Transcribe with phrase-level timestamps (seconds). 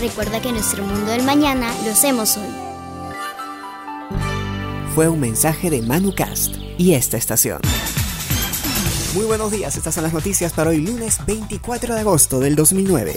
[0.00, 2.48] Recuerda que nuestro mundo del mañana lo hacemos hoy.
[4.94, 7.60] Fue un mensaje de ManuCast y esta estación.
[9.14, 13.16] Muy buenos días, estas son las noticias para hoy lunes 24 de agosto del 2009.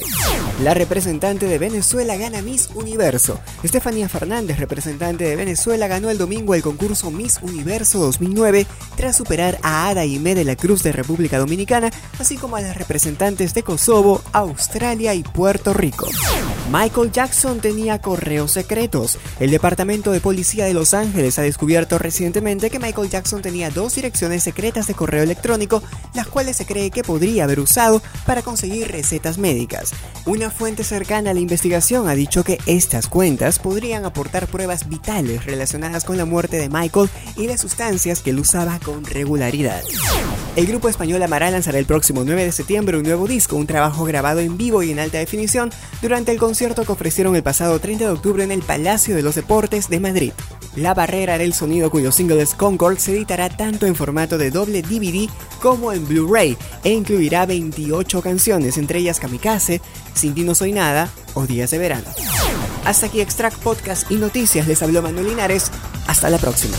[0.64, 3.40] La representante de Venezuela gana Miss Universo.
[3.62, 9.60] Estefanía Fernández, representante de Venezuela, ganó el domingo el concurso Miss Universo 2009 tras superar
[9.62, 13.62] a Ada Ime de la Cruz de República Dominicana, así como a las representantes de
[13.62, 16.08] Kosovo, Australia y Puerto Rico.
[16.72, 19.18] Michael Jackson tenía correos secretos.
[19.42, 23.96] El Departamento de Policía de Los Ángeles ha descubierto recientemente que Michael Jackson tenía dos
[23.96, 28.90] direcciones secretas de correo electrónico, las cuales se cree que podría haber usado para conseguir
[28.90, 29.92] recetas médicas.
[30.26, 35.44] Una fuente cercana a la investigación ha dicho que estas cuentas podrían aportar pruebas vitales
[35.44, 39.82] relacionadas con la muerte de Michael y las sustancias que él usaba con regularidad.
[40.56, 44.04] El grupo español Amaral lanzará el próximo 9 de septiembre un nuevo disco, un trabajo
[44.04, 48.12] grabado en vivo y en alta definición durante el que ofrecieron el pasado 30 de
[48.12, 50.32] octubre en el Palacio de los Deportes de Madrid.
[50.76, 54.84] La Barrera del Sonido, cuyo single es Concord, se editará tanto en formato de doble
[54.84, 55.28] DVD
[55.60, 59.82] como en Blu-ray e incluirá 28 canciones, entre ellas Kamikaze,
[60.14, 62.08] Sin ti no soy nada o Días de verano.
[62.86, 65.72] Hasta aquí Extract Podcast y Noticias, les habló Manuel Linares.
[66.06, 66.78] Hasta la próxima.